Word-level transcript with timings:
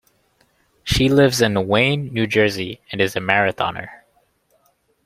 She 0.83 1.09
lives 1.09 1.41
in 1.41 1.67
Wayne, 1.67 2.11
New 2.11 2.25
Jersey, 2.25 2.81
and 2.91 2.99
is 2.99 3.15
a 3.15 3.19
marathoner. 3.19 3.89